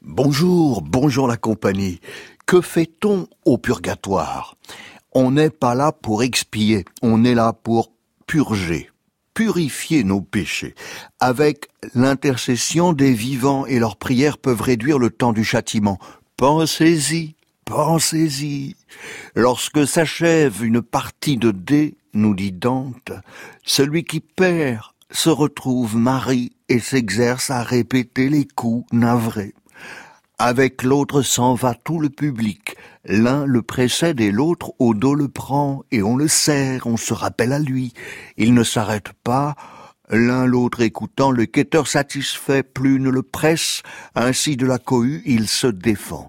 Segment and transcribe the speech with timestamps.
[0.00, 2.00] Bonjour, bonjour la compagnie.
[2.46, 4.56] Que fait-on au purgatoire?
[5.12, 7.92] On n'est pas là pour expier, on est là pour
[8.26, 8.90] purger,
[9.34, 10.74] purifier nos péchés.
[11.20, 15.98] Avec l'intercession des vivants et leurs prières peuvent réduire le temps du châtiment.
[16.36, 17.34] Pensez-y,
[17.64, 18.76] pensez-y.
[19.34, 23.12] Lorsque s'achève une partie de dés, nous dit Dante,
[23.64, 29.54] celui qui perd se retrouve Marie et s'exerce à répéter les coups navrés.
[30.38, 32.76] Avec l'autre s'en va tout le public.
[33.04, 37.14] L'un le précède et l'autre au dos le prend, et on le serre, on se
[37.14, 37.92] rappelle à lui.
[38.36, 39.54] Il ne s'arrête pas,
[40.08, 43.82] l'un l'autre écoutant, le quêteur satisfait plus ne le presse,
[44.14, 46.28] ainsi de la cohue il se défend.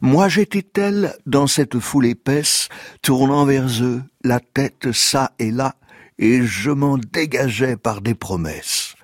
[0.00, 2.68] Moi j'étais tel dans cette foule épaisse,
[3.00, 5.74] tournant vers eux, la tête ça et là,
[6.22, 8.94] et je m'en dégageais par des promesses.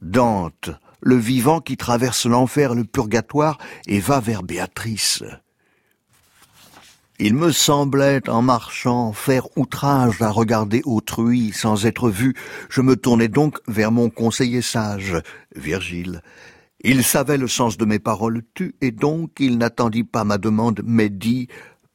[0.00, 3.58] Dante, le vivant qui traverse l'enfer le purgatoire
[3.88, 5.24] et va vers Béatrice.
[7.18, 12.34] Il me semblait, en marchant, faire outrage à regarder autrui sans être vu.
[12.70, 15.16] Je me tournai donc vers mon conseiller sage,
[15.56, 16.22] Virgile.
[16.84, 20.82] Il savait le sens de mes paroles tues, et donc il n'attendit pas ma demande,
[20.84, 21.48] mais dit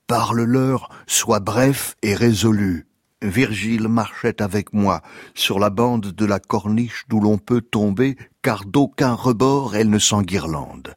[0.06, 2.89] Parle-leur, sois bref et résolu.
[3.22, 5.02] Virgile marchait avec moi
[5.36, 10.00] sur la bande de la corniche d'où l'on peut tomber, car d'aucun rebord elle ne
[10.00, 10.96] s'enguirlande.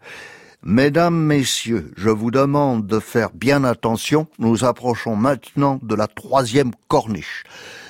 [0.65, 4.29] Mesdames, messieurs, je vous demande de faire bien attention.
[4.39, 7.43] Nous approchons maintenant de la troisième corniche.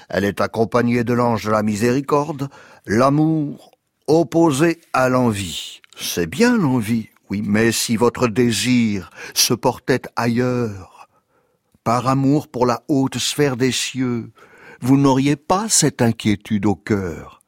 [0.09, 2.49] Elle est accompagnée de l'ange de la miséricorde,
[2.87, 3.73] l'amour
[4.07, 5.83] opposé à l'envie.
[5.99, 11.02] C'est bien l'envie, oui, mais si votre désir se portait ailleurs,
[11.85, 14.31] par amour pour la haute sphère des cieux,
[14.81, 17.43] vous n'auriez pas cette inquiétude au cœur,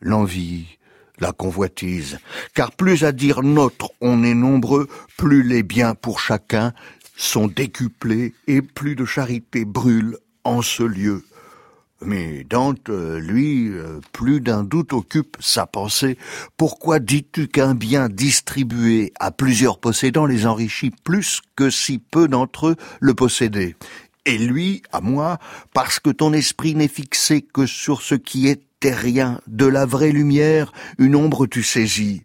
[0.00, 0.78] l'envie,
[1.18, 2.18] la convoitise,
[2.54, 6.72] car plus à dire notre on est nombreux, plus les biens pour chacun
[7.16, 11.22] sont décuplés et plus de charité brûle en ce lieu.
[12.02, 16.16] Mais Dante, lui, euh, plus d'un doute occupe sa pensée.
[16.56, 22.68] Pourquoi dis-tu qu'un bien distribué à plusieurs possédants les enrichit plus que si peu d'entre
[22.68, 23.76] eux le possédaient?
[24.24, 25.38] Et lui, à moi,
[25.74, 30.12] parce que ton esprit n'est fixé que sur ce qui est terrien, de la vraie
[30.12, 32.22] lumière, une ombre tu saisis.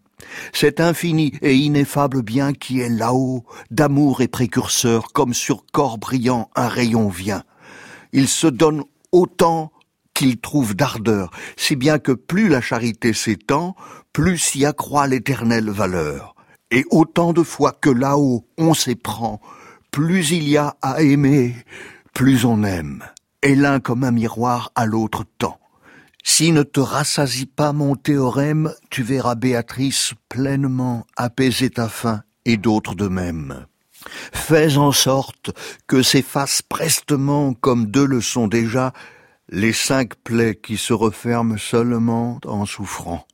[0.53, 6.49] Cet infini et ineffable bien qui est là-haut, d'amour et précurseur, comme sur corps brillant
[6.55, 7.43] un rayon vient.
[8.13, 8.83] Il se donne
[9.15, 9.71] autant
[10.13, 13.75] qu'il trouve d'ardeur, si bien que plus la charité s'étend,
[14.11, 16.35] plus s'y accroît l'éternelle valeur.
[16.69, 19.39] Et autant de fois que là-haut on s'éprend,
[19.91, 21.55] plus il y a à aimer,
[22.13, 23.03] plus on aime,
[23.41, 25.59] et l'un comme un miroir à l'autre temps.
[26.23, 32.57] Si ne te rassasie pas mon théorème, tu verras Béatrice pleinement apaiser ta faim et
[32.57, 33.65] d'autres de même.
[34.33, 35.51] Fais en sorte
[35.88, 38.93] que s'effacent prestement, comme deux le sont déjà,
[39.49, 43.25] les cinq plaies qui se referment seulement en souffrant.